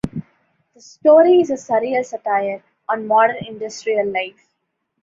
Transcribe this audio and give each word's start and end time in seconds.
The 0.73 0.81
story 0.81 1.41
is 1.41 1.51
a 1.51 1.53
surreal 1.53 2.03
satire 2.03 2.63
on 2.89 3.05
modern 3.05 3.35
industrial 3.47 4.07
life. 4.11 4.49